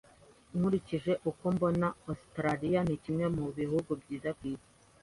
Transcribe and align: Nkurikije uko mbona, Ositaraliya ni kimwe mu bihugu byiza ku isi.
Nkurikije 0.55 1.13
uko 1.29 1.45
mbona, 1.55 1.87
Ositaraliya 2.11 2.81
ni 2.87 2.95
kimwe 3.03 3.25
mu 3.35 3.45
bihugu 3.57 3.91
byiza 4.01 4.29
ku 4.37 4.43
isi. 4.53 4.69